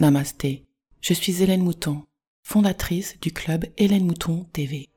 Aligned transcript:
Namasté, 0.00 0.64
je 1.02 1.12
suis 1.12 1.42
Hélène 1.42 1.62
Mouton, 1.62 2.04
fondatrice 2.42 3.20
du 3.20 3.32
club 3.32 3.66
Hélène 3.76 4.06
Mouton 4.06 4.46
TV. 4.50 4.88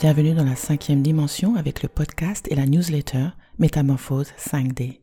Bienvenue 0.00 0.32
dans 0.32 0.46
la 0.46 0.56
cinquième 0.56 1.02
dimension 1.02 1.56
avec 1.56 1.82
le 1.82 1.90
podcast 1.90 2.48
et 2.50 2.54
la 2.54 2.64
newsletter 2.64 3.28
Métamorphose 3.58 4.32
5D. 4.38 5.00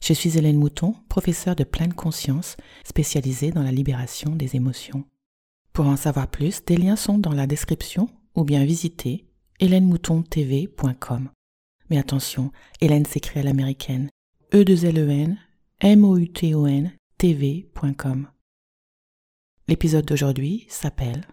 Je 0.00 0.14
suis 0.14 0.38
Hélène 0.38 0.56
Mouton, 0.56 0.94
professeure 1.10 1.54
de 1.54 1.64
pleine 1.64 1.92
conscience 1.92 2.56
spécialisée 2.84 3.50
dans 3.50 3.62
la 3.62 3.70
libération 3.70 4.34
des 4.34 4.56
émotions. 4.56 5.04
Pour 5.74 5.88
en 5.88 5.96
savoir 5.96 6.28
plus, 6.28 6.64
des 6.64 6.78
liens 6.78 6.96
sont 6.96 7.18
dans 7.18 7.34
la 7.34 7.46
description 7.46 8.08
ou 8.34 8.44
bien 8.44 8.64
visitez 8.64 9.26
hélènemoutontv.com. 9.60 11.28
Mais 11.90 11.98
attention, 11.98 12.50
Hélène 12.80 13.04
s'écrit 13.06 13.40
à 13.40 13.42
l'américaine. 13.42 14.08
e 14.52 14.64
2 14.64 14.84
l 14.84 14.98
e 14.98 15.10
n 15.10 15.38
m 15.80 16.04
o 16.04 16.16
u 16.16 16.28
t 16.28 16.54
o 16.54 16.66
n 16.66 16.92
tv.com. 17.18 18.28
L'épisode 19.66 20.04
d'aujourd'hui 20.04 20.66
s'appelle 20.68 21.26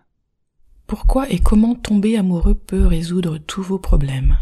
Pourquoi 0.88 1.30
et 1.30 1.40
comment 1.40 1.76
tomber 1.76 2.18
amoureux 2.18 2.56
peut 2.56 2.86
résoudre 2.88 3.38
tous 3.38 3.62
vos 3.62 3.80
problèmes? 3.80 4.38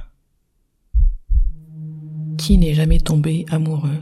Qui 2.38 2.58
n'est 2.58 2.74
jamais 2.74 3.00
tombé 3.00 3.46
amoureux? 3.50 4.00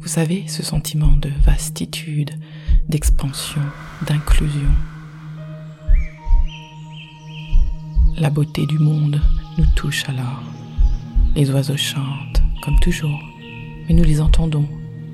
Vous 0.00 0.08
savez, 0.08 0.46
ce 0.48 0.62
sentiment 0.62 1.16
de 1.16 1.30
vastitude, 1.44 2.32
d'expansion, 2.88 3.62
d'inclusion. 4.06 4.70
La 8.18 8.28
beauté 8.30 8.66
du 8.66 8.78
monde 8.78 9.20
nous 9.56 9.66
touche 9.74 10.08
alors. 10.08 10.42
Les 11.34 11.50
oiseaux 11.50 11.78
chantent, 11.78 12.42
comme 12.62 12.78
toujours, 12.78 13.18
mais 13.88 13.94
nous 13.94 14.04
les 14.04 14.20
entendons, 14.20 14.66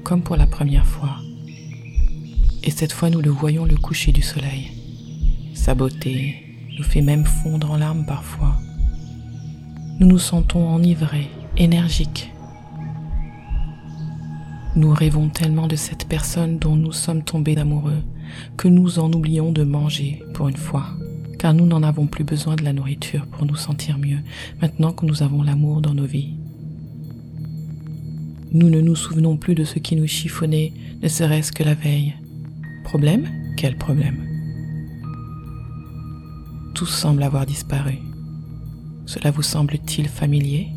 comme 0.02 0.22
pour 0.22 0.34
la 0.34 0.48
première 0.48 0.84
fois. 0.84 1.16
Et 2.64 2.72
cette 2.72 2.92
fois, 2.92 3.08
nous 3.08 3.20
le 3.20 3.30
voyons 3.30 3.64
le 3.64 3.76
coucher 3.76 4.10
du 4.10 4.20
soleil. 4.20 4.72
Sa 5.54 5.76
beauté 5.76 6.34
nous 6.76 6.82
fait 6.82 7.02
même 7.02 7.24
fondre 7.24 7.70
en 7.70 7.76
larmes 7.76 8.04
parfois. 8.04 8.56
Nous 10.00 10.08
nous 10.08 10.18
sentons 10.18 10.68
enivrés, 10.68 11.30
énergiques. 11.56 12.32
Nous 14.74 14.92
rêvons 14.92 15.28
tellement 15.28 15.68
de 15.68 15.76
cette 15.76 16.08
personne 16.08 16.58
dont 16.58 16.74
nous 16.74 16.92
sommes 16.92 17.22
tombés 17.22 17.58
amoureux 17.58 18.02
que 18.56 18.66
nous 18.66 18.98
en 18.98 19.12
oublions 19.12 19.52
de 19.52 19.62
manger 19.62 20.20
pour 20.34 20.48
une 20.48 20.56
fois 20.56 20.86
car 21.38 21.54
nous 21.54 21.66
n'en 21.66 21.82
avons 21.82 22.06
plus 22.06 22.24
besoin 22.24 22.56
de 22.56 22.64
la 22.64 22.72
nourriture 22.72 23.26
pour 23.26 23.46
nous 23.46 23.56
sentir 23.56 23.98
mieux, 23.98 24.18
maintenant 24.60 24.92
que 24.92 25.06
nous 25.06 25.22
avons 25.22 25.42
l'amour 25.42 25.80
dans 25.80 25.94
nos 25.94 26.06
vies. 26.06 26.34
Nous 28.52 28.70
ne 28.70 28.80
nous 28.80 28.96
souvenons 28.96 29.36
plus 29.36 29.54
de 29.54 29.64
ce 29.64 29.78
qui 29.78 29.94
nous 29.94 30.06
chiffonnait, 30.06 30.72
ne 31.02 31.08
serait-ce 31.08 31.52
que 31.52 31.62
la 31.62 31.74
veille. 31.74 32.14
Problème? 32.84 33.28
Quel 33.56 33.76
problème? 33.76 34.26
Tout 36.74 36.86
semble 36.86 37.22
avoir 37.22 37.44
disparu. 37.44 37.98
Cela 39.06 39.30
vous 39.30 39.42
semble-t-il 39.42 40.08
familier? 40.08 40.68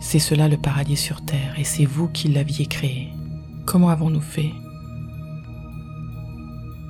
C'est 0.00 0.18
cela 0.18 0.48
le 0.48 0.56
paradis 0.56 0.96
sur 0.96 1.24
Terre, 1.24 1.54
et 1.58 1.64
c'est 1.64 1.86
vous 1.86 2.08
qui 2.08 2.28
l'aviez 2.28 2.66
créé. 2.66 3.08
Comment 3.64 3.88
avons-nous 3.88 4.20
fait? 4.20 4.50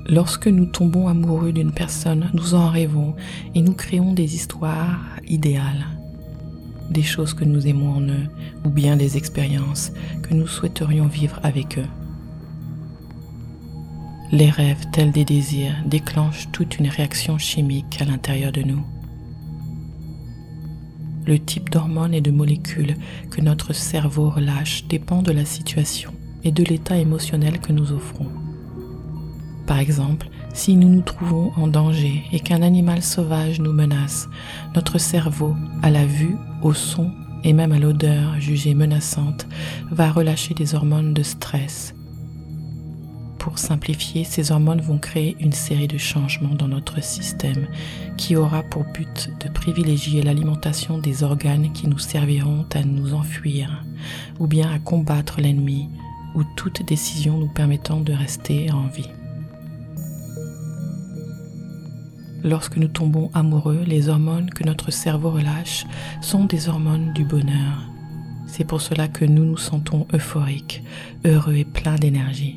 Lorsque 0.06 0.48
nous 0.48 0.66
tombons 0.66 1.08
amoureux 1.08 1.52
d'une 1.52 1.72
personne, 1.72 2.30
nous 2.34 2.54
en 2.54 2.68
rêvons 2.68 3.14
et 3.54 3.62
nous 3.62 3.72
créons 3.72 4.12
des 4.12 4.34
histoires 4.34 5.00
idéales, 5.26 5.86
des 6.90 7.02
choses 7.02 7.32
que 7.32 7.44
nous 7.44 7.66
aimons 7.66 7.92
en 7.92 8.02
eux 8.02 8.28
ou 8.66 8.68
bien 8.68 8.96
des 8.96 9.16
expériences 9.16 9.92
que 10.22 10.34
nous 10.34 10.46
souhaiterions 10.46 11.06
vivre 11.06 11.40
avec 11.42 11.78
eux. 11.78 11.88
Les 14.30 14.50
rêves, 14.50 14.84
tels 14.92 15.12
des 15.12 15.24
désirs, 15.24 15.76
déclenchent 15.86 16.50
toute 16.52 16.78
une 16.78 16.88
réaction 16.88 17.38
chimique 17.38 18.02
à 18.02 18.04
l'intérieur 18.04 18.52
de 18.52 18.62
nous. 18.62 18.84
Le 21.26 21.38
type 21.38 21.70
d'hormones 21.70 22.12
et 22.12 22.20
de 22.20 22.30
molécules 22.30 22.96
que 23.30 23.40
notre 23.40 23.72
cerveau 23.72 24.28
relâche 24.28 24.84
dépend 24.86 25.22
de 25.22 25.32
la 25.32 25.46
situation 25.46 26.12
et 26.42 26.52
de 26.52 26.62
l'état 26.62 26.98
émotionnel 26.98 27.58
que 27.60 27.72
nous 27.72 27.92
offrons. 27.92 28.28
Par 29.66 29.78
exemple, 29.78 30.28
si 30.52 30.76
nous 30.76 30.88
nous 30.88 31.00
trouvons 31.00 31.52
en 31.56 31.66
danger 31.66 32.22
et 32.32 32.40
qu'un 32.40 32.62
animal 32.62 33.02
sauvage 33.02 33.60
nous 33.60 33.72
menace, 33.72 34.28
notre 34.74 34.98
cerveau, 34.98 35.56
à 35.82 35.90
la 35.90 36.04
vue, 36.04 36.36
au 36.62 36.74
son 36.74 37.10
et 37.44 37.52
même 37.52 37.72
à 37.72 37.78
l'odeur 37.78 38.40
jugée 38.40 38.74
menaçante, 38.74 39.46
va 39.90 40.10
relâcher 40.10 40.54
des 40.54 40.74
hormones 40.74 41.14
de 41.14 41.22
stress. 41.22 41.94
Pour 43.38 43.58
simplifier, 43.58 44.24
ces 44.24 44.52
hormones 44.52 44.80
vont 44.80 44.96
créer 44.96 45.36
une 45.38 45.52
série 45.52 45.88
de 45.88 45.98
changements 45.98 46.54
dans 46.54 46.68
notre 46.68 47.02
système 47.02 47.66
qui 48.16 48.36
aura 48.36 48.62
pour 48.62 48.84
but 48.84 49.30
de 49.44 49.50
privilégier 49.50 50.22
l'alimentation 50.22 50.96
des 50.96 51.22
organes 51.22 51.70
qui 51.72 51.86
nous 51.86 51.98
serviront 51.98 52.64
à 52.74 52.82
nous 52.82 53.12
enfuir 53.12 53.84
ou 54.40 54.46
bien 54.46 54.72
à 54.72 54.78
combattre 54.78 55.42
l'ennemi 55.42 55.90
ou 56.34 56.42
toute 56.56 56.86
décision 56.86 57.36
nous 57.36 57.48
permettant 57.48 58.00
de 58.00 58.14
rester 58.14 58.70
en 58.70 58.86
vie. 58.86 59.10
Lorsque 62.44 62.76
nous 62.76 62.88
tombons 62.88 63.30
amoureux, 63.32 63.84
les 63.86 64.10
hormones 64.10 64.50
que 64.50 64.64
notre 64.64 64.90
cerveau 64.90 65.30
relâche 65.30 65.86
sont 66.20 66.44
des 66.44 66.68
hormones 66.68 67.14
du 67.14 67.24
bonheur. 67.24 67.90
C'est 68.46 68.64
pour 68.64 68.82
cela 68.82 69.08
que 69.08 69.24
nous 69.24 69.46
nous 69.46 69.56
sentons 69.56 70.06
euphoriques, 70.12 70.84
heureux 71.24 71.54
et 71.54 71.64
pleins 71.64 71.94
d'énergie. 71.94 72.56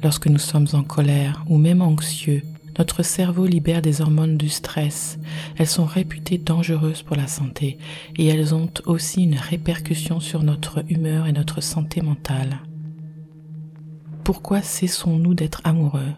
Lorsque 0.00 0.28
nous 0.28 0.38
sommes 0.38 0.68
en 0.74 0.84
colère 0.84 1.44
ou 1.48 1.58
même 1.58 1.82
anxieux, 1.82 2.42
notre 2.78 3.02
cerveau 3.02 3.46
libère 3.46 3.82
des 3.82 4.00
hormones 4.00 4.36
du 4.36 4.48
stress. 4.48 5.18
Elles 5.56 5.66
sont 5.66 5.86
réputées 5.86 6.38
dangereuses 6.38 7.02
pour 7.02 7.16
la 7.16 7.26
santé 7.26 7.78
et 8.16 8.26
elles 8.26 8.54
ont 8.54 8.70
aussi 8.84 9.24
une 9.24 9.38
répercussion 9.38 10.20
sur 10.20 10.44
notre 10.44 10.84
humeur 10.88 11.26
et 11.26 11.32
notre 11.32 11.60
santé 11.60 12.00
mentale. 12.00 12.60
Pourquoi 14.22 14.62
cessons-nous 14.62 15.34
d'être 15.34 15.62
amoureux? 15.64 16.12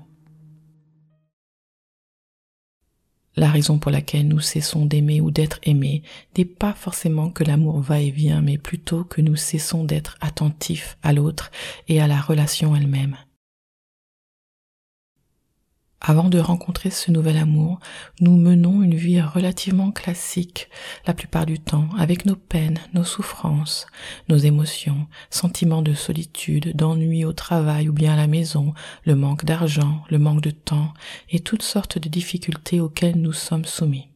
La 3.38 3.48
raison 3.52 3.78
pour 3.78 3.92
laquelle 3.92 4.26
nous 4.26 4.40
cessons 4.40 4.84
d'aimer 4.84 5.20
ou 5.20 5.30
d'être 5.30 5.60
aimés 5.62 6.02
n'est 6.36 6.44
pas 6.44 6.72
forcément 6.72 7.30
que 7.30 7.44
l'amour 7.44 7.78
va 7.78 8.00
et 8.00 8.10
vient, 8.10 8.40
mais 8.40 8.58
plutôt 8.58 9.04
que 9.04 9.20
nous 9.20 9.36
cessons 9.36 9.84
d'être 9.84 10.18
attentifs 10.20 10.98
à 11.04 11.12
l'autre 11.12 11.52
et 11.86 12.00
à 12.00 12.08
la 12.08 12.20
relation 12.20 12.74
elle-même. 12.74 13.16
Avant 16.00 16.28
de 16.28 16.38
rencontrer 16.38 16.90
ce 16.90 17.10
nouvel 17.10 17.36
amour, 17.36 17.80
nous 18.20 18.36
menons 18.36 18.82
une 18.82 18.94
vie 18.94 19.20
relativement 19.20 19.90
classique, 19.90 20.70
la 21.06 21.12
plupart 21.12 21.44
du 21.44 21.58
temps, 21.58 21.88
avec 21.98 22.24
nos 22.24 22.36
peines, 22.36 22.78
nos 22.94 23.02
souffrances, 23.02 23.86
nos 24.28 24.36
émotions, 24.36 25.08
sentiments 25.28 25.82
de 25.82 25.94
solitude, 25.94 26.76
d'ennui 26.76 27.24
au 27.24 27.32
travail 27.32 27.88
ou 27.88 27.92
bien 27.92 28.12
à 28.12 28.16
la 28.16 28.28
maison, 28.28 28.74
le 29.04 29.16
manque 29.16 29.44
d'argent, 29.44 30.04
le 30.08 30.18
manque 30.18 30.40
de 30.40 30.52
temps 30.52 30.94
et 31.30 31.40
toutes 31.40 31.62
sortes 31.62 31.98
de 31.98 32.08
difficultés 32.08 32.80
auxquelles 32.80 33.20
nous 33.20 33.32
sommes 33.32 33.64
soumis. 33.64 34.08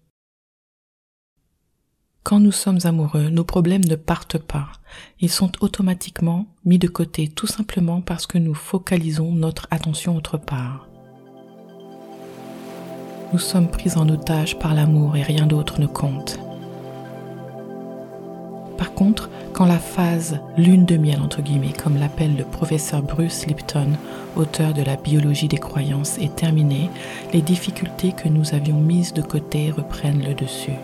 Quand 2.23 2.39
nous 2.39 2.53
sommes 2.53 2.79
amoureux, 2.85 3.29
nos 3.29 3.45
problèmes 3.45 3.85
ne 3.85 3.97
partent 3.97 4.39
pas. 4.39 4.71
Ils 5.19 5.31
sont 5.31 5.51
automatiquement 5.61 6.47
mis 6.65 6.79
de 6.79 6.87
côté 6.87 7.27
tout 7.27 7.49
simplement 7.49 8.01
parce 8.01 8.29
que 8.29 8.39
nous 8.39 8.55
focalisons 8.55 9.33
notre 9.33 9.67
attention 9.73 10.17
autre 10.17 10.39
part 10.39 10.87
nous 13.33 13.39
sommes 13.39 13.69
pris 13.69 13.97
en 13.97 14.09
otage 14.09 14.59
par 14.59 14.75
l'amour 14.75 15.17
et 15.17 15.23
rien 15.23 15.47
d'autre 15.47 15.81
ne 15.81 15.87
compte. 15.87 16.39
Par 18.77 18.95
contre, 18.95 19.31
quand 19.53 19.65
la 19.65 19.79
phase 19.79 20.41
lune 20.57 20.87
de 20.87 20.97
miel, 20.97 21.21
entre 21.23 21.41
guillemets, 21.41 21.73
comme 21.73 21.99
l'appelle 21.99 22.37
le 22.37 22.45
professeur 22.45 23.03
Bruce 23.03 23.47
Lipton, 23.47 23.93
auteur 24.37 24.73
de 24.73 24.83
la 24.83 24.97
biologie 24.97 25.49
des 25.49 25.59
croyances, 25.59 26.19
est 26.19 26.35
terminée, 26.35 26.91
les 27.33 27.43
difficultés 27.43 28.13
que 28.13 28.29
nous 28.29 28.55
avions 28.55 28.81
mises 28.81 29.13
de 29.13 29.23
côté 29.23 29.71
reprennent 29.71 30.25
le 30.27 30.35
dessus. 30.35 30.79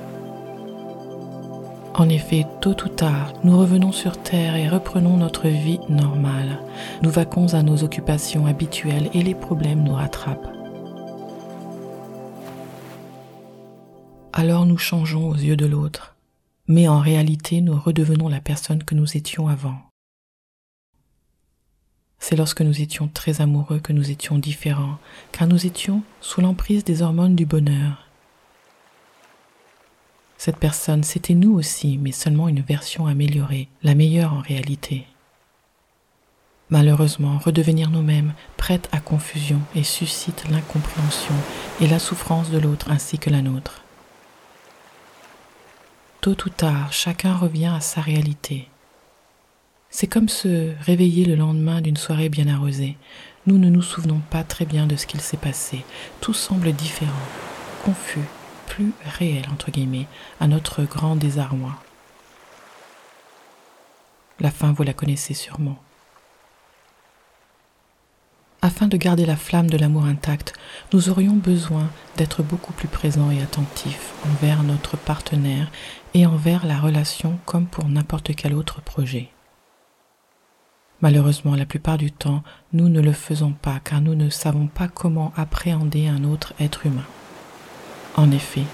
En 1.94 2.08
effet, 2.08 2.46
tôt 2.60 2.76
ou 2.84 2.88
tard, 2.88 3.32
nous 3.42 3.58
revenons 3.58 3.90
sur 3.90 4.16
Terre 4.16 4.54
et 4.54 4.68
reprenons 4.68 5.16
notre 5.16 5.48
vie 5.48 5.80
normale. 5.88 6.60
Nous 7.02 7.10
vaquons 7.10 7.54
à 7.54 7.62
nos 7.62 7.82
occupations 7.82 8.46
habituelles 8.46 9.10
et 9.14 9.22
les 9.22 9.34
problèmes 9.34 9.82
nous 9.82 9.94
rattrapent. 9.94 10.57
Alors 14.38 14.66
nous 14.66 14.78
changeons 14.78 15.30
aux 15.30 15.34
yeux 15.34 15.56
de 15.56 15.66
l'autre, 15.66 16.14
mais 16.68 16.86
en 16.86 17.00
réalité 17.00 17.60
nous 17.60 17.76
redevenons 17.76 18.28
la 18.28 18.40
personne 18.40 18.84
que 18.84 18.94
nous 18.94 19.16
étions 19.16 19.48
avant. 19.48 19.80
C'est 22.20 22.36
lorsque 22.36 22.60
nous 22.60 22.80
étions 22.80 23.08
très 23.08 23.40
amoureux 23.40 23.80
que 23.80 23.92
nous 23.92 24.12
étions 24.12 24.38
différents, 24.38 24.98
car 25.32 25.48
nous 25.48 25.66
étions 25.66 26.04
sous 26.20 26.40
l'emprise 26.40 26.84
des 26.84 27.02
hormones 27.02 27.34
du 27.34 27.46
bonheur. 27.46 28.06
Cette 30.36 30.58
personne, 30.58 31.02
c'était 31.02 31.34
nous 31.34 31.54
aussi, 31.54 31.98
mais 31.98 32.12
seulement 32.12 32.46
une 32.46 32.60
version 32.60 33.08
améliorée, 33.08 33.66
la 33.82 33.96
meilleure 33.96 34.34
en 34.34 34.40
réalité. 34.40 35.08
Malheureusement, 36.70 37.38
redevenir 37.38 37.90
nous-mêmes 37.90 38.34
prête 38.56 38.88
à 38.92 39.00
confusion 39.00 39.60
et 39.74 39.82
suscite 39.82 40.48
l'incompréhension 40.48 41.34
et 41.80 41.88
la 41.88 41.98
souffrance 41.98 42.52
de 42.52 42.58
l'autre 42.58 42.88
ainsi 42.92 43.18
que 43.18 43.30
la 43.30 43.42
nôtre. 43.42 43.82
Tôt 46.28 46.44
ou 46.44 46.50
tard, 46.50 46.92
chacun 46.92 47.34
revient 47.34 47.72
à 47.74 47.80
sa 47.80 48.02
réalité. 48.02 48.68
C'est 49.88 50.08
comme 50.08 50.28
se 50.28 50.74
réveiller 50.82 51.24
le 51.24 51.36
lendemain 51.36 51.80
d'une 51.80 51.96
soirée 51.96 52.28
bien 52.28 52.48
arrosée. 52.48 52.98
Nous 53.46 53.56
ne 53.56 53.70
nous 53.70 53.80
souvenons 53.80 54.20
pas 54.28 54.44
très 54.44 54.66
bien 54.66 54.86
de 54.86 54.94
ce 54.94 55.06
qu'il 55.06 55.22
s'est 55.22 55.38
passé. 55.38 55.86
Tout 56.20 56.34
semble 56.34 56.74
différent, 56.74 57.12
confus, 57.82 58.28
plus 58.66 58.92
réel, 59.06 59.46
entre 59.50 59.70
guillemets, 59.70 60.06
à 60.38 60.48
notre 60.48 60.82
grand 60.82 61.16
désarroi. 61.16 61.76
La 64.38 64.50
fin, 64.50 64.72
vous 64.72 64.82
la 64.82 64.92
connaissez 64.92 65.32
sûrement. 65.32 65.78
Afin 68.60 68.88
de 68.88 68.96
garder 68.96 69.24
la 69.24 69.36
flamme 69.36 69.70
de 69.70 69.78
l'amour 69.78 70.04
intacte, 70.04 70.52
nous 70.92 71.10
aurions 71.10 71.34
besoin 71.34 71.88
d'être 72.16 72.42
beaucoup 72.42 72.72
plus 72.72 72.88
présents 72.88 73.30
et 73.30 73.40
attentifs 73.40 74.12
envers 74.26 74.64
notre 74.64 74.96
partenaire 74.96 75.70
et 76.14 76.26
envers 76.26 76.66
la 76.66 76.78
relation 76.78 77.38
comme 77.44 77.66
pour 77.66 77.88
n'importe 77.88 78.34
quel 78.34 78.54
autre 78.54 78.80
projet. 78.80 79.30
Malheureusement, 81.00 81.54
la 81.54 81.66
plupart 81.66 81.96
du 81.96 82.10
temps, 82.10 82.42
nous 82.72 82.88
ne 82.88 83.00
le 83.00 83.12
faisons 83.12 83.52
pas 83.52 83.78
car 83.84 84.00
nous 84.00 84.16
ne 84.16 84.30
savons 84.30 84.66
pas 84.66 84.88
comment 84.88 85.32
appréhender 85.36 86.08
un 86.08 86.24
autre 86.24 86.54
être 86.58 86.86
humain. 86.86 87.06
En 88.16 88.32
effet, 88.32 88.64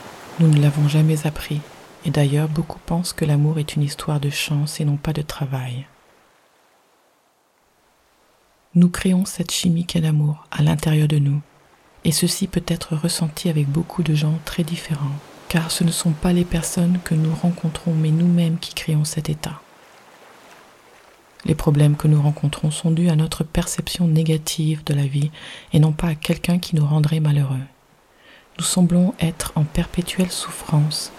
nous 0.41 0.49
ne 0.49 0.61
l'avons 0.61 0.89
jamais 0.89 1.27
appris, 1.27 1.61
et 2.07 2.11
d'ailleurs 2.11 2.49
beaucoup 2.49 2.79
pensent 2.87 3.13
que 3.13 3.27
l'amour 3.27 3.59
est 3.59 3.77
une 3.77 3.83
histoire 3.83 4.21
de 4.21 4.31
chance 4.31 4.81
et 4.81 4.85
non 4.85 4.97
pas 4.97 5.13
de 5.13 5.23
travail. 5.23 5.87
Nous 8.75 8.89
créons 8.89 9.27
cette 9.27 9.53
chimie 9.53 9.85
qu'est 9.85 10.01
l'amour 10.01 10.47
à 10.51 10.63
l'intérieur 10.63 11.09
de 11.09 11.19
nous, 11.19 11.43
et 12.05 12.13
ceci 12.13 12.47
peut 12.47 12.65
être 12.67 12.97
ressenti 12.97 13.49
avec 13.49 13.69
beaucoup 13.69 14.03
de 14.03 14.15
gens 14.15 14.39
très 14.47 14.65
différents, 14.65 15.19
car 15.49 15.70
ce 15.70 15.85
ne 15.85 15.91
sont 15.91 16.12
pas 16.12 16.32
les 16.32 16.44
personnes 16.44 16.99
que 17.05 17.14
nous 17.14 17.35
rencontrons, 17.35 17.93
mais 17.93 18.11
nous-mêmes 18.11 18.58
qui 18.58 18.75
créons 18.75 19.05
cet 19.05 19.29
état. 19.29 19.61
Les 21.44 21.55
problèmes 21.55 21.96
que 21.96 22.08
nous 22.08 22.23
rencontrons 22.23 22.70
sont 22.70 22.91
dus 22.91 23.11
à 23.11 23.17
notre 23.17 23.44
perception 23.44 24.08
négative 24.08 24.82
de 24.85 24.94
la 24.94 25.06
vie 25.06 25.31
et 25.73 25.79
non 25.79 25.93
pas 25.93 26.08
à 26.08 26.14
quelqu'un 26.14 26.58
qui 26.58 26.75
nous 26.75 26.87
rendrait 26.87 27.20
malheureux. 27.20 27.61
Nous 28.58 28.64
semblons 28.64 29.14
être 29.20 29.52
en 29.56 29.64
perpétuelle 29.64 30.31
souffrance. 30.31 31.12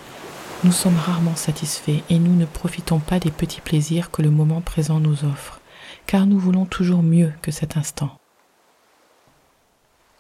Nous 0.63 0.71
sommes 0.71 0.97
rarement 0.97 1.35
satisfaits 1.35 2.01
et 2.09 2.17
nous 2.17 2.35
ne 2.35 2.45
profitons 2.45 2.99
pas 2.99 3.19
des 3.19 3.31
petits 3.31 3.61
plaisirs 3.61 4.09
que 4.09 4.21
le 4.21 4.31
moment 4.31 4.61
présent 4.61 4.99
nous 4.99 5.25
offre 5.25 5.61
car 6.07 6.25
nous 6.25 6.39
voulons 6.39 6.65
toujours 6.65 7.03
mieux 7.03 7.31
que 7.41 7.51
cet 7.51 7.77
instant. 7.77 8.17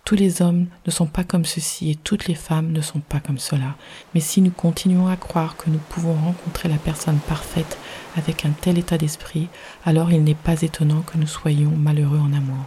Tous 0.05 0.13
les 0.13 0.43
hommes 0.43 0.67
ne 0.85 0.91
sont 0.91 1.07
pas 1.07 1.23
comme 1.23 1.45
ceci 1.45 1.89
et 1.89 1.95
toutes 1.95 2.27
les 2.27 2.35
femmes 2.35 2.71
ne 2.71 2.81
sont 2.81 2.99
pas 2.99 3.19
comme 3.19 3.39
cela, 3.39 3.75
mais 4.13 4.19
si 4.19 4.39
nous 4.39 4.51
continuons 4.51 5.07
à 5.07 5.15
croire 5.15 5.57
que 5.57 5.71
nous 5.71 5.79
pouvons 5.79 6.13
rencontrer 6.13 6.69
la 6.69 6.77
personne 6.77 7.17
parfaite 7.17 7.79
avec 8.15 8.45
un 8.45 8.51
tel 8.51 8.77
état 8.77 8.99
d'esprit, 8.99 9.47
alors 9.83 10.11
il 10.11 10.23
n'est 10.23 10.35
pas 10.35 10.61
étonnant 10.61 11.01
que 11.01 11.17
nous 11.17 11.25
soyons 11.25 11.71
malheureux 11.71 12.19
en 12.19 12.33
amour. 12.33 12.63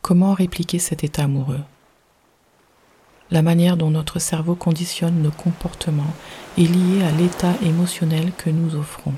Comment 0.00 0.32
répliquer 0.32 0.78
cet 0.78 1.04
état 1.04 1.24
amoureux? 1.24 1.60
La 3.30 3.42
manière 3.42 3.76
dont 3.76 3.90
notre 3.90 4.18
cerveau 4.18 4.54
conditionne 4.54 5.20
nos 5.20 5.30
comportements 5.30 6.14
est 6.56 6.62
liée 6.62 7.02
à 7.02 7.12
l'état 7.12 7.52
émotionnel 7.62 8.32
que 8.38 8.48
nous 8.48 8.76
offrons 8.76 9.12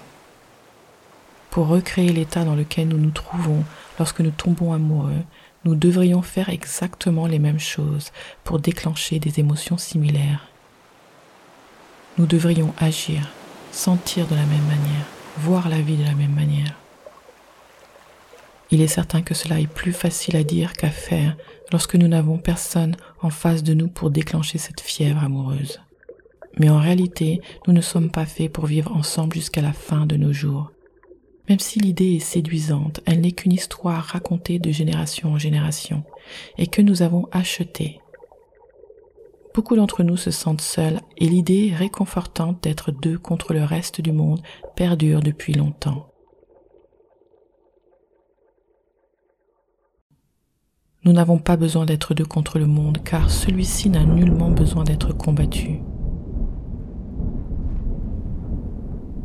pour 1.51 1.67
recréer 1.67 2.13
l'état 2.13 2.45
dans 2.45 2.55
lequel 2.55 2.89
nous 2.89 2.99
nous 2.99 3.11
trouvons 3.11 3.65
lorsque 3.99 4.21
nous 4.21 4.31
tombons 4.31 4.73
amoureux, 4.73 5.23
nous 5.65 5.75
devrions 5.75 6.23
faire 6.23 6.49
exactement 6.49 7.27
les 7.27 7.39
mêmes 7.39 7.61
choses 7.61 8.13
pour 8.45 8.61
déclencher 8.61 9.19
des 9.19 9.41
émotions 9.41 9.77
similaires. 9.77 10.49
Nous 12.19 12.27
devrions 12.27 12.73
agir, 12.79 13.29
sentir 13.73 14.27
de 14.27 14.35
la 14.35 14.45
même 14.45 14.67
manière, 14.67 15.07
voir 15.39 15.69
la 15.69 15.81
vie 15.81 15.97
de 15.97 16.05
la 16.05 16.15
même 16.15 16.35
manière. 16.35 16.75
Il 18.71 18.81
est 18.81 18.87
certain 18.89 19.21
que 19.21 19.35
cela 19.35 19.61
est 19.61 19.67
plus 19.67 19.93
facile 19.93 20.37
à 20.37 20.45
dire 20.45 20.73
qu'à 20.75 20.91
faire 20.91 21.37
lorsque 21.73 21.97
nous 21.97 22.09
n'avons 22.09 22.39
personne 22.39 22.97
en 23.21 23.31
face 23.31 23.63
de 23.63 23.75
nous 23.75 23.89
pour 23.89 24.11
déclencher 24.11 24.59
cette 24.59 24.81
fièvre 24.81 25.25
amoureuse. 25.25 25.81
Mais 26.59 26.71
en 26.71 26.79
réalité, 26.79 27.41
nous 27.67 27.73
ne 27.73 27.81
sommes 27.81 28.11
pas 28.11 28.27
faits 28.27 28.53
pour 28.53 28.67
vivre 28.67 28.95
ensemble 28.97 29.35
jusqu'à 29.35 29.63
la 29.63 29.73
fin 29.73 30.07
de 30.07 30.17
nos 30.17 30.33
jours. 30.33 30.71
Même 31.51 31.59
si 31.59 31.81
l'idée 31.81 32.15
est 32.15 32.21
séduisante, 32.21 33.01
elle 33.07 33.23
n'est 33.23 33.33
qu'une 33.33 33.53
histoire 33.53 34.05
racontée 34.05 34.61
de 34.61 34.71
génération 34.71 35.33
en 35.33 35.39
génération 35.39 36.05
et 36.59 36.69
que 36.69 36.81
nous 36.81 37.03
avons 37.03 37.27
achetée. 37.33 38.01
Beaucoup 39.53 39.75
d'entre 39.75 40.05
nous 40.05 40.17
se 40.17 40.31
sentent 40.31 40.61
seuls 40.61 41.01
et 41.19 41.27
l'idée 41.27 41.73
réconfortante 41.75 42.63
d'être 42.63 42.93
deux 42.93 43.19
contre 43.19 43.53
le 43.53 43.65
reste 43.65 44.01
du 44.01 44.13
monde 44.13 44.41
perdure 44.77 45.23
depuis 45.23 45.53
longtemps. 45.53 46.07
Nous 51.03 51.13
n'avons 51.13 51.39
pas 51.39 51.57
besoin 51.57 51.85
d'être 51.85 52.15
deux 52.15 52.27
contre 52.27 52.61
le 52.61 52.67
monde 52.67 52.99
car 53.03 53.29
celui-ci 53.29 53.91
n'a 53.91 54.05
nullement 54.05 54.53
besoin 54.53 54.85
d'être 54.85 55.13
combattu. 55.13 55.81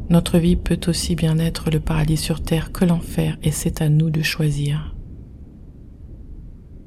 Notre 0.10 0.38
vie 0.38 0.56
peut 0.56 0.80
aussi 0.88 1.16
bien 1.16 1.40
être 1.40 1.72
le 1.72 1.80
paradis 1.80 2.18
sur 2.18 2.44
terre 2.44 2.72
que 2.72 2.86
l'enfer 2.86 3.38
et 3.42 3.52
c'est 3.52 3.82
à 3.82 3.90
nous 3.90 4.12
de 4.12 4.22
choisir. 4.22 4.96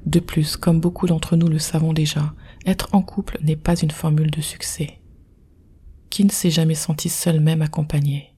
De 0.07 0.21
plus, 0.21 0.57
comme 0.57 0.81
beaucoup 0.81 1.07
d'entre 1.07 1.37
nous 1.37 1.49
le 1.49 1.59
savons 1.59 1.93
déjà, 1.93 2.35
être 2.65 2.89
en 2.93 3.03
couple 3.03 3.39
n'est 3.43 3.57
pas 3.57 3.77
une 3.77 3.91
formule 3.91 4.31
de 4.31 4.41
succès. 4.41 5.01
Qui 6.11 6.25
ne 6.25 6.31
s'est 6.31 6.51
jamais 6.51 6.75
senti 6.75 7.09
seul 7.09 7.41
même 7.41 7.61
accompagné? 7.61 8.35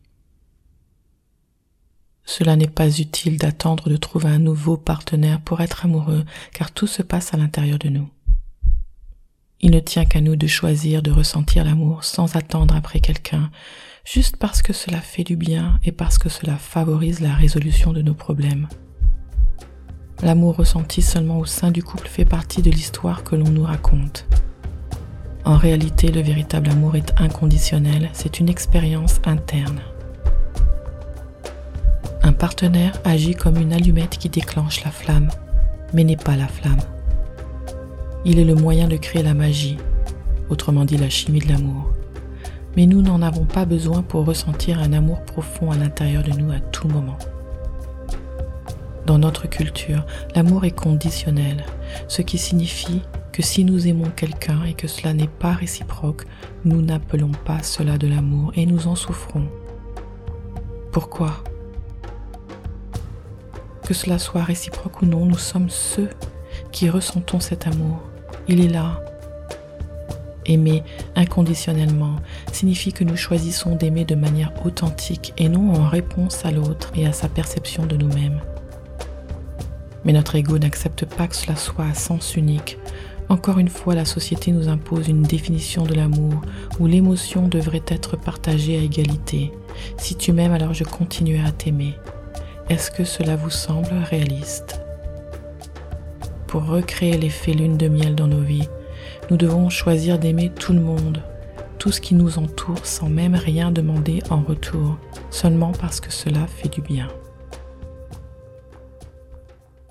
Cela 2.24 2.56
n'est 2.56 2.66
pas 2.66 2.98
utile 2.98 3.38
d'attendre 3.38 3.90
de 3.90 3.96
trouver 3.96 4.28
un 4.28 4.38
nouveau 4.38 4.76
partenaire 4.76 5.40
pour 5.40 5.60
être 5.60 5.84
amoureux, 5.84 6.24
car 6.52 6.72
tout 6.72 6.86
se 6.86 7.02
passe 7.02 7.34
à 7.34 7.36
l'intérieur 7.36 7.78
de 7.78 7.88
nous. 7.88 8.08
Il 9.62 9.72
ne 9.72 9.80
tient 9.80 10.06
qu'à 10.06 10.22
nous 10.22 10.36
de 10.36 10.46
choisir 10.46 11.02
de 11.02 11.10
ressentir 11.10 11.64
l'amour 11.64 12.02
sans 12.02 12.34
attendre 12.34 12.74
après 12.74 13.00
quelqu'un, 13.00 13.50
juste 14.04 14.36
parce 14.36 14.62
que 14.62 14.72
cela 14.72 15.00
fait 15.00 15.24
du 15.24 15.36
bien 15.36 15.78
et 15.84 15.92
parce 15.92 16.18
que 16.18 16.30
cela 16.30 16.56
favorise 16.56 17.20
la 17.20 17.34
résolution 17.34 17.92
de 17.92 18.00
nos 18.00 18.14
problèmes. 18.14 18.68
L'amour 20.22 20.56
ressenti 20.56 21.02
seulement 21.02 21.38
au 21.38 21.44
sein 21.44 21.70
du 21.70 21.82
couple 21.82 22.08
fait 22.08 22.24
partie 22.24 22.62
de 22.62 22.70
l'histoire 22.70 23.22
que 23.22 23.36
l'on 23.36 23.50
nous 23.50 23.64
raconte. 23.64 24.26
En 25.44 25.56
réalité, 25.56 26.10
le 26.10 26.20
véritable 26.20 26.70
amour 26.70 26.96
est 26.96 27.12
inconditionnel, 27.18 28.10
c'est 28.12 28.40
une 28.40 28.48
expérience 28.48 29.20
interne. 29.24 29.80
Un 32.22 32.32
partenaire 32.32 32.98
agit 33.04 33.34
comme 33.34 33.56
une 33.56 33.72
allumette 33.72 34.18
qui 34.18 34.28
déclenche 34.28 34.84
la 34.84 34.90
flamme, 34.90 35.28
mais 35.92 36.04
n'est 36.04 36.16
pas 36.16 36.36
la 36.36 36.48
flamme. 36.48 36.80
Il 38.24 38.38
est 38.38 38.44
le 38.44 38.54
moyen 38.54 38.88
de 38.88 38.96
créer 38.96 39.22
la 39.22 39.34
magie, 39.34 39.78
autrement 40.48 40.84
dit 40.84 40.96
la 40.96 41.08
chimie 41.08 41.40
de 41.40 41.48
l'amour 41.48 41.90
mais 42.76 42.86
nous 42.86 43.02
n'en 43.02 43.22
avons 43.22 43.44
pas 43.44 43.64
besoin 43.64 44.02
pour 44.02 44.24
ressentir 44.24 44.80
un 44.80 44.92
amour 44.92 45.22
profond 45.24 45.70
à 45.70 45.76
l'intérieur 45.76 46.22
de 46.22 46.30
nous 46.30 46.52
à 46.52 46.60
tout 46.60 46.88
moment. 46.88 47.18
Dans 49.06 49.18
notre 49.18 49.48
culture, 49.48 50.06
l'amour 50.36 50.64
est 50.64 50.70
conditionnel, 50.70 51.64
ce 52.06 52.22
qui 52.22 52.38
signifie 52.38 53.02
que 53.32 53.42
si 53.42 53.64
nous 53.64 53.88
aimons 53.88 54.10
quelqu'un 54.14 54.62
et 54.64 54.74
que 54.74 54.86
cela 54.86 55.14
n'est 55.14 55.26
pas 55.26 55.52
réciproque, 55.52 56.26
nous 56.64 56.82
n'appelons 56.82 57.32
pas 57.44 57.62
cela 57.62 57.98
de 57.98 58.06
l'amour 58.06 58.52
et 58.54 58.66
nous 58.66 58.86
en 58.86 58.94
souffrons. 58.94 59.48
Pourquoi? 60.92 61.42
Que 63.84 63.94
cela 63.94 64.18
soit 64.18 64.44
réciproque 64.44 65.02
ou 65.02 65.06
non, 65.06 65.26
nous 65.26 65.38
sommes 65.38 65.70
ceux 65.70 66.10
qui 66.70 66.88
ressentons 66.88 67.40
cet 67.40 67.66
amour. 67.66 68.09
Il 68.48 68.64
est 68.64 68.68
là, 68.68 69.00
Aimer 70.46 70.82
inconditionnellement 71.16 72.16
signifie 72.52 72.92
que 72.92 73.04
nous 73.04 73.16
choisissons 73.16 73.76
d'aimer 73.76 74.04
de 74.04 74.14
manière 74.14 74.52
authentique 74.64 75.32
et 75.38 75.48
non 75.48 75.74
en 75.74 75.86
réponse 75.86 76.44
à 76.44 76.50
l'autre 76.50 76.90
et 76.94 77.06
à 77.06 77.12
sa 77.12 77.28
perception 77.28 77.86
de 77.86 77.96
nous-mêmes. 77.96 78.40
Mais 80.04 80.12
notre 80.12 80.34
ego 80.34 80.58
n'accepte 80.58 81.04
pas 81.04 81.28
que 81.28 81.36
cela 81.36 81.56
soit 81.56 81.84
à 81.84 81.94
sens 81.94 82.36
unique. 82.36 82.78
Encore 83.28 83.58
une 83.58 83.68
fois, 83.68 83.94
la 83.94 84.04
société 84.04 84.50
nous 84.50 84.68
impose 84.68 85.08
une 85.08 85.22
définition 85.22 85.84
de 85.84 85.94
l'amour 85.94 86.40
où 86.80 86.86
l'émotion 86.86 87.46
devrait 87.46 87.84
être 87.86 88.16
partagée 88.16 88.76
à 88.76 88.82
égalité. 88.82 89.52
Si 89.98 90.16
tu 90.16 90.32
m'aimes, 90.32 90.52
alors 90.52 90.74
je 90.74 90.84
continuerai 90.84 91.46
à 91.46 91.52
t'aimer. 91.52 91.94
Est-ce 92.70 92.90
que 92.90 93.04
cela 93.04 93.36
vous 93.36 93.50
semble 93.50 93.92
réaliste? 94.10 94.79
Pour 96.50 96.66
recréer 96.66 97.16
l'effet 97.16 97.52
lune 97.52 97.76
de 97.76 97.86
miel 97.86 98.16
dans 98.16 98.26
nos 98.26 98.42
vies, 98.42 98.68
Nous 99.30 99.36
devons 99.36 99.70
choisir 99.70 100.18
d'aimer 100.18 100.50
tout 100.50 100.72
le 100.72 100.80
monde, 100.80 101.22
tout 101.78 101.92
ce 101.92 102.00
qui 102.00 102.16
nous 102.16 102.40
entoure 102.40 102.84
sans 102.84 103.08
même 103.08 103.36
rien 103.36 103.70
demander 103.70 104.20
en 104.30 104.42
retour, 104.42 104.98
seulement 105.30 105.70
parce 105.70 106.00
que 106.00 106.12
cela 106.12 106.48
fait 106.48 106.68
du 106.68 106.80
bien. 106.80 107.06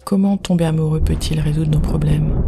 Comment 0.03 0.35
tomber 0.35 0.65
amoureux 0.65 0.99
peut-il 0.99 1.39
résoudre 1.39 1.71
nos 1.71 1.79
problèmes? 1.79 2.43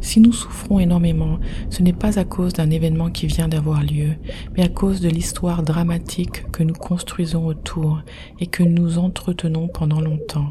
Si 0.00 0.18
nous 0.18 0.32
souffrons 0.32 0.80
énormément, 0.80 1.38
ce 1.70 1.82
n'est 1.82 1.92
pas 1.92 2.18
à 2.18 2.24
cause 2.24 2.52
d'un 2.52 2.70
événement 2.70 3.10
qui 3.10 3.28
vient 3.28 3.46
d'avoir 3.46 3.84
lieu, 3.84 4.16
mais 4.56 4.64
à 4.64 4.68
cause 4.68 5.00
de 5.00 5.08
l'histoire 5.08 5.62
dramatique 5.62 6.50
que 6.50 6.64
nous 6.64 6.74
construisons 6.74 7.46
autour 7.46 8.02
et 8.40 8.48
que 8.48 8.64
nous 8.64 8.98
entretenons 8.98 9.68
pendant 9.68 10.00
longtemps. 10.00 10.50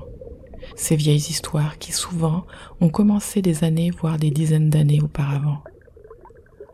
Ces 0.76 0.96
vieilles 0.96 1.18
histoires 1.18 1.78
qui 1.78 1.92
souvent 1.92 2.46
ont 2.82 2.90
commencé 2.90 3.42
des 3.42 3.64
années, 3.64 3.92
voire 3.92 4.18
des 4.18 4.32
dizaines 4.32 4.70
d'années 4.70 5.02
auparavant. 5.02 5.64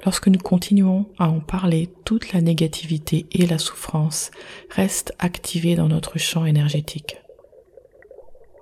Lorsque 0.05 0.27
nous 0.27 0.39
continuons 0.39 1.08
à 1.17 1.29
en 1.29 1.41
parler, 1.41 1.89
toute 2.05 2.31
la 2.31 2.41
négativité 2.41 3.25
et 3.31 3.46
la 3.46 3.58
souffrance 3.58 4.31
restent 4.69 5.13
activées 5.19 5.75
dans 5.75 5.89
notre 5.89 6.17
champ 6.17 6.46
énergétique. 6.46 7.17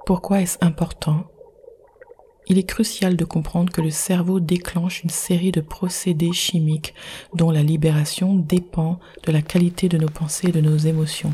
Pourquoi 0.06 0.42
est-ce 0.42 0.58
important? 0.62 1.26
Il 2.50 2.58
est 2.58 2.64
crucial 2.64 3.18
de 3.18 3.26
comprendre 3.26 3.74
que 3.74 3.82
le 3.82 3.92
cerveau 3.92 4.40
déclenche 4.40 5.04
une 5.04 5.10
série 5.10 5.52
de 5.52 5.60
procédés 5.60 6.32
chimiques 6.32 6.94
dont 7.36 7.52
la 7.52 7.62
libération 7.62 8.34
dépend 8.34 9.00
de 9.26 9.34
la 9.34 9.42
qualité 9.42 9.90
de 9.90 9.98
nos 9.98 10.08
pensées 10.08 10.48
et 10.48 10.54
de 10.54 10.62
nos 10.62 10.78
émotions. 10.78 11.34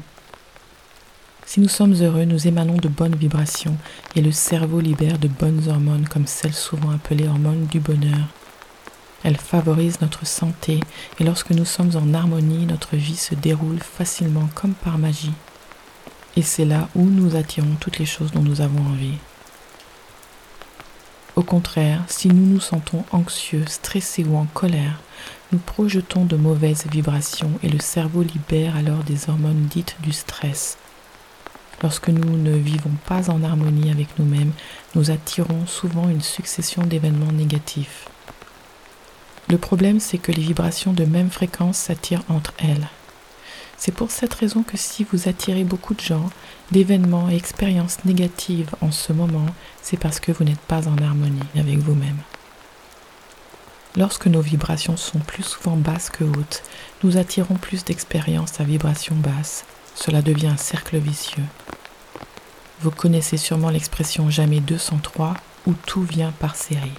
Si 1.46 1.60
nous 1.60 1.70
sommes 1.70 1.94
heureux, 1.94 2.26
nous 2.26 2.48
émanons 2.48 2.78
de 2.78 2.88
bonnes 2.88 3.16
vibrations 3.16 3.78
et 4.16 4.22
le 4.22 4.32
cerveau 4.32 4.80
libère 4.80 5.20
de 5.20 5.28
bonnes 5.28 5.68
hormones 5.68 6.08
comme 6.08 6.26
celles 6.26 6.54
souvent 6.54 6.92
appelées 6.92 7.28
hormones 7.28 7.68
du 7.68 7.80
bonheur. 7.80 8.28
Elles 9.24 9.38
favorisent 9.38 10.02
notre 10.02 10.26
santé 10.26 10.80
et 11.20 11.24
lorsque 11.24 11.52
nous 11.52 11.66
sommes 11.66 11.96
en 11.96 12.14
harmonie, 12.14 12.66
notre 12.66 12.96
vie 12.96 13.16
se 13.16 13.36
déroule 13.36 13.80
facilement 13.80 14.50
comme 14.56 14.74
par 14.74 14.98
magie. 14.98 15.34
Et 16.36 16.42
c'est 16.42 16.66
là 16.66 16.90
où 16.96 17.04
nous 17.04 17.36
attirons 17.36 17.76
toutes 17.80 18.00
les 18.00 18.06
choses 18.06 18.32
dont 18.32 18.42
nous 18.42 18.62
avons 18.62 18.82
envie. 18.82 19.18
Au 21.36 21.44
contraire, 21.44 22.04
si 22.08 22.28
nous 22.28 22.46
nous 22.46 22.60
sentons 22.60 23.06
anxieux, 23.12 23.66
stressés 23.68 24.24
ou 24.24 24.38
en 24.38 24.46
colère, 24.46 25.00
nous 25.52 25.60
projetons 25.60 26.26
de 26.26 26.36
mauvaises 26.36 26.86
vibrations 26.92 27.52
et 27.64 27.70
le 27.70 27.80
cerveau 27.80 28.24
libère 28.24 28.76
alors 28.76 29.04
des 29.04 29.30
hormones 29.30 29.68
dites 29.70 29.96
du 30.02 30.12
stress. 30.12 30.78
Lorsque 31.84 32.08
nous 32.08 32.38
ne 32.38 32.56
vivons 32.56 32.96
pas 33.06 33.30
en 33.30 33.44
harmonie 33.44 33.92
avec 33.92 34.18
nous-mêmes, 34.18 34.54
nous 34.96 35.12
attirons 35.12 35.68
souvent 35.68 36.08
une 36.08 36.22
succession 36.22 36.82
d'événements 36.84 37.34
négatifs. 37.34 38.08
Le 39.50 39.58
problème, 39.58 40.00
c'est 40.00 40.18
que 40.18 40.32
les 40.32 40.42
vibrations 40.42 40.94
de 40.94 41.04
même 41.04 41.30
fréquence 41.30 41.78
s'attirent 41.78 42.24
entre 42.30 42.54
elles. 42.58 42.88
C'est 43.76 43.92
pour 43.92 44.12
cette 44.12 44.34
raison 44.34 44.64
que 44.64 44.78
si 44.78 45.06
vous 45.12 45.28
attirez 45.28 45.66
beaucoup 45.66 45.94
de 45.94 46.00
gens, 46.00 46.30
d'événements 46.72 47.30
et 47.30 47.36
expériences 47.36 48.06
négatives 48.06 48.70
en 48.80 48.92
ce 48.92 49.12
moment, 49.12 49.48
c'est 49.82 50.00
parce 50.00 50.22
que 50.22 50.32
vous 50.32 50.46
n'êtes 50.46 50.58
pas 50.60 50.88
en 50.88 50.98
harmonie 51.00 51.42
avec 51.58 51.80
vous-même. 51.80 52.20
Lorsque 53.98 54.28
nos 54.28 54.42
vibrations 54.42 54.96
sont 54.96 55.20
plus 55.20 55.44
souvent 55.44 55.76
basses 55.76 56.10
que 56.10 56.24
hautes, 56.24 56.64
nous 57.04 57.18
attirons 57.18 57.56
plus 57.56 57.84
d'expériences 57.84 58.62
à 58.62 58.64
vibrations 58.64 59.16
basses. 59.16 59.66
Cela 59.96 60.22
devient 60.22 60.48
un 60.48 60.58
cercle 60.58 60.98
vicieux. 60.98 61.44
Vous 62.84 62.92
connaissez 62.92 63.38
sûrement 63.38 63.70
l'expression 63.70 64.30
jamais 64.30 64.60
203 64.60 65.36
où 65.68 65.74
tout 65.86 66.02
vient 66.02 66.34
par 66.34 66.58
série. 66.58 66.92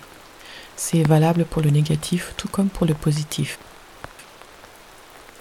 C'est 0.77 1.07
valable 1.07 1.45
pour 1.45 1.61
le 1.61 1.69
négatif 1.69 2.33
tout 2.39 2.49
comme 2.49 2.71
pour 2.71 2.87
le 2.87 2.95
positif. 2.95 3.59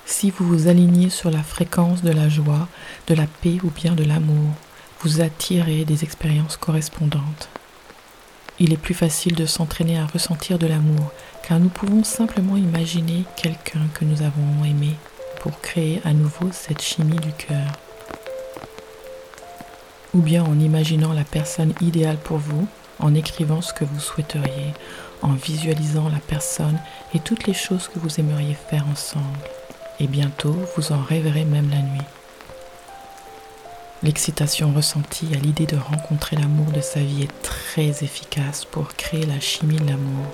Si 0.06 0.32
vous 0.32 0.46
vous 0.46 0.68
alignez 0.68 1.10
sur 1.10 1.32
la 1.32 1.42
fréquence 1.44 2.02
de 2.02 2.12
la 2.12 2.28
joie, 2.28 2.68
de 3.08 3.16
la 3.16 3.26
paix 3.26 3.60
ou 3.64 3.70
bien 3.70 3.94
de 3.94 4.04
l'amour, 4.04 4.52
vous 5.00 5.22
attirez 5.22 5.86
des 5.86 6.04
expériences 6.04 6.58
correspondantes. 6.58 7.48
Il 8.60 8.74
est 8.74 8.78
plus 8.78 8.94
facile 8.94 9.36
de 9.36 9.46
s'entraîner 9.46 9.98
à 9.98 10.08
ressentir 10.08 10.60
de 10.60 10.68
l'amour, 10.68 11.14
car 11.48 11.58
nous 11.58 11.70
pouvons 11.70 12.04
simplement 12.04 12.58
imaginer 12.58 13.24
quelqu'un 13.38 13.88
que 13.94 14.04
nous 14.04 14.22
avons 14.22 14.66
aimé 14.66 14.98
pour 15.40 15.62
créer 15.62 16.02
à 16.04 16.12
nouveau 16.12 16.50
cette 16.52 16.82
chimie 16.82 17.16
du 17.22 17.32
cœur. 17.32 17.72
Ou 20.14 20.22
bien 20.22 20.44
en 20.44 20.60
imaginant 20.60 21.14
la 21.14 21.24
personne 21.24 21.74
idéale 21.82 22.18
pour 22.18 22.38
vous, 22.38 22.68
en 23.00 23.16
écrivant 23.16 23.62
ce 23.62 23.74
que 23.74 23.86
vous 23.86 24.00
souhaiteriez, 24.00 24.74
en 25.22 25.34
visualisant 25.34 26.10
la 26.10 26.20
personne 26.20 26.80
et 27.14 27.20
toutes 27.20 27.48
les 27.48 27.54
choses 27.54 27.88
que 27.88 28.00
vous 28.00 28.20
aimeriez 28.20 28.54
faire 28.54 28.86
ensemble 28.88 29.40
et 30.00 30.08
bientôt 30.08 30.56
vous 30.76 30.92
en 30.92 31.02
rêverez 31.02 31.46
même 31.46 31.70
la 31.70 31.82
nuit. 31.82 32.08
L'excitation 34.02 34.74
ressentie 34.74 35.30
à 35.34 35.38
l'idée 35.38 35.66
de 35.66 35.78
rencontrer 35.78 36.36
l'amour 36.36 36.66
de 36.72 36.82
sa 36.82 37.00
vie 37.00 37.24
est 37.24 37.42
très 37.42 38.04
efficace 38.04 38.66
pour 38.66 38.96
créer 38.96 39.26
la 39.26 39.40
chimie 39.40 39.78
de 39.78 39.88
l'amour. 39.88 40.26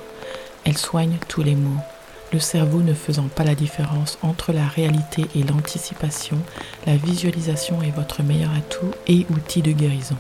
Elle 0.66 0.78
soigne 0.78 1.18
tous 1.28 1.44
les 1.44 1.56
maux. 1.56 1.80
Le 2.32 2.40
cerveau 2.40 2.82
ne 2.82 2.94
faisant 2.94 3.28
pas 3.28 3.44
la 3.44 3.56
différence 3.56 4.20
entre 4.22 4.54
la 4.54 4.68
réalité 4.68 5.26
et 5.36 5.44
l'anticipation, 5.44 6.38
la 6.86 6.96
visualisation 6.96 7.82
est 7.82 7.90
votre 7.90 8.22
meilleur 8.22 8.52
atout 8.54 8.92
et 9.08 9.26
outil 9.32 9.64
de 9.64 9.72
guérison. 9.72 10.18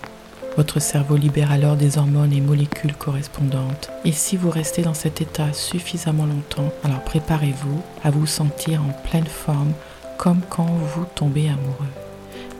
Votre 0.57 0.79
cerveau 0.79 1.15
libère 1.15 1.51
alors 1.51 1.75
des 1.75 1.99
hormones 1.99 2.33
et 2.33 2.41
molécules 2.41 2.95
correspondantes. 2.95 3.91
Et 4.05 4.11
si 4.11 4.37
vous 4.37 4.49
restez 4.49 4.81
dans 4.81 4.95
cet 4.95 5.21
état 5.21 5.53
suffisamment 5.53 6.25
longtemps, 6.25 6.73
alors 6.83 7.03
préparez-vous 7.03 7.81
à 8.03 8.09
vous 8.09 8.25
sentir 8.25 8.81
en 8.81 8.91
pleine 9.07 9.27
forme 9.27 9.73
comme 10.17 10.41
quand 10.49 10.65
vous 10.65 11.05
tombez 11.15 11.47
amoureux, 11.47 11.93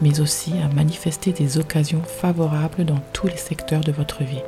mais 0.02 0.22
aussi 0.22 0.54
à 0.64 0.74
manifester 0.74 1.34
des 1.34 1.58
occasions 1.58 2.04
favorables 2.04 2.86
dans 2.86 3.02
tous 3.14 3.28
les 3.28 3.38
secteurs 3.38 3.82
de 3.82 3.92
votre 3.92 4.24
vie. 4.24 4.44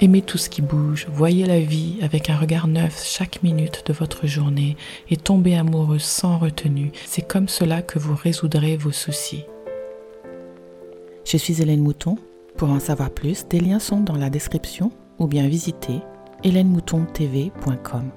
Aimez 0.00 0.22
tout 0.22 0.38
ce 0.38 0.48
qui 0.48 0.62
bouge, 0.62 1.08
voyez 1.12 1.44
la 1.44 1.58
vie 1.58 1.96
avec 2.02 2.30
un 2.30 2.36
regard 2.36 2.68
neuf 2.68 3.04
chaque 3.04 3.42
minute 3.42 3.82
de 3.86 3.92
votre 3.92 4.28
journée 4.28 4.76
et 5.10 5.16
tombez 5.16 5.56
amoureux 5.56 5.98
sans 5.98 6.38
retenue. 6.38 6.92
C'est 7.04 7.26
comme 7.26 7.48
cela 7.48 7.82
que 7.82 7.98
vous 7.98 8.14
résoudrez 8.14 8.76
vos 8.76 8.92
soucis. 8.92 9.44
Je 11.24 11.36
suis 11.36 11.60
Hélène 11.60 11.82
Mouton. 11.82 12.16
Pour 12.56 12.70
en 12.70 12.78
savoir 12.78 13.10
plus, 13.10 13.46
des 13.48 13.58
liens 13.58 13.80
sont 13.80 14.00
dans 14.00 14.16
la 14.16 14.30
description 14.30 14.92
ou 15.18 15.26
bien 15.26 15.48
visitez 15.48 16.00
hélènemoutontv.com. 16.44 18.10